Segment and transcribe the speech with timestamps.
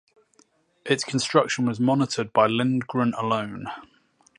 [0.83, 3.67] Its construction was monitored by Lindgren alone.